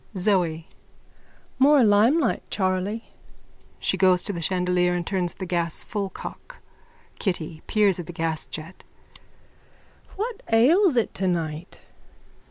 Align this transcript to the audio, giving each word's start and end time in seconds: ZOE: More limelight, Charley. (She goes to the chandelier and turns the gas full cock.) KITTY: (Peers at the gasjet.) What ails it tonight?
ZOE: 0.17 0.65
More 1.59 1.83
limelight, 1.83 2.41
Charley. 2.49 3.13
(She 3.77 3.97
goes 3.97 4.23
to 4.23 4.33
the 4.33 4.41
chandelier 4.41 4.95
and 4.95 5.05
turns 5.05 5.35
the 5.35 5.45
gas 5.45 5.83
full 5.83 6.09
cock.) 6.09 6.57
KITTY: 7.19 7.61
(Peers 7.67 7.99
at 7.99 8.07
the 8.07 8.11
gasjet.) 8.13 8.83
What 10.15 10.41
ails 10.51 10.95
it 10.95 11.13
tonight? 11.13 11.81